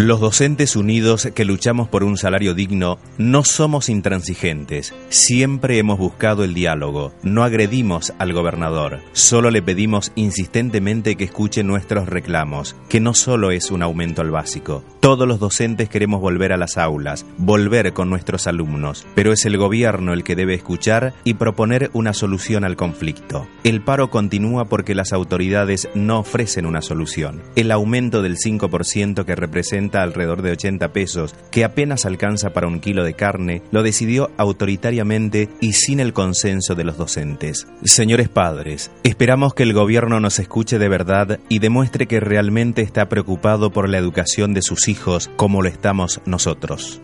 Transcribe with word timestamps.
Los 0.00 0.20
docentes 0.20 0.76
unidos 0.76 1.28
que 1.34 1.44
luchamos 1.44 1.88
por 1.88 2.04
un 2.04 2.16
salario 2.16 2.54
digno 2.54 3.00
no 3.18 3.42
somos 3.42 3.88
intransigentes. 3.88 4.94
Siempre 5.08 5.76
hemos 5.78 5.98
buscado 5.98 6.44
el 6.44 6.54
diálogo. 6.54 7.12
No 7.24 7.42
agredimos 7.42 8.12
al 8.20 8.32
gobernador. 8.32 9.00
Solo 9.10 9.50
le 9.50 9.60
pedimos 9.60 10.12
insistentemente 10.14 11.16
que 11.16 11.24
escuche 11.24 11.64
nuestros 11.64 12.08
reclamos, 12.08 12.76
que 12.88 13.00
no 13.00 13.12
solo 13.12 13.50
es 13.50 13.72
un 13.72 13.82
aumento 13.82 14.22
al 14.22 14.30
básico. 14.30 14.84
Todos 15.00 15.26
los 15.26 15.40
docentes 15.40 15.88
queremos 15.88 16.20
volver 16.20 16.52
a 16.52 16.56
las 16.56 16.78
aulas, 16.78 17.26
volver 17.36 17.92
con 17.92 18.08
nuestros 18.08 18.46
alumnos, 18.46 19.04
pero 19.16 19.32
es 19.32 19.46
el 19.46 19.56
gobierno 19.56 20.12
el 20.12 20.22
que 20.22 20.36
debe 20.36 20.54
escuchar 20.54 21.14
y 21.24 21.34
proponer 21.34 21.90
una 21.92 22.12
solución 22.12 22.62
al 22.62 22.76
conflicto. 22.76 23.48
El 23.64 23.82
paro 23.82 24.10
continúa 24.10 24.66
porque 24.66 24.94
las 24.94 25.12
autoridades 25.12 25.88
no 25.96 26.20
ofrecen 26.20 26.66
una 26.66 26.82
solución. 26.82 27.42
El 27.56 27.72
aumento 27.72 28.22
del 28.22 28.36
5% 28.36 29.24
que 29.24 29.34
representa 29.34 29.87
alrededor 29.96 30.42
de 30.42 30.52
80 30.52 30.92
pesos, 30.92 31.34
que 31.50 31.64
apenas 31.64 32.06
alcanza 32.06 32.50
para 32.50 32.68
un 32.68 32.80
kilo 32.80 33.04
de 33.04 33.14
carne, 33.14 33.62
lo 33.70 33.82
decidió 33.82 34.30
autoritariamente 34.36 35.48
y 35.60 35.72
sin 35.72 36.00
el 36.00 36.12
consenso 36.12 36.74
de 36.74 36.84
los 36.84 36.96
docentes. 36.96 37.66
Señores 37.84 38.28
padres, 38.28 38.90
esperamos 39.02 39.54
que 39.54 39.62
el 39.62 39.72
gobierno 39.72 40.20
nos 40.20 40.38
escuche 40.38 40.78
de 40.78 40.88
verdad 40.88 41.40
y 41.48 41.58
demuestre 41.58 42.06
que 42.06 42.20
realmente 42.20 42.82
está 42.82 43.08
preocupado 43.08 43.70
por 43.70 43.88
la 43.88 43.98
educación 43.98 44.54
de 44.54 44.62
sus 44.62 44.88
hijos 44.88 45.30
como 45.36 45.62
lo 45.62 45.68
estamos 45.68 46.20
nosotros. 46.26 47.00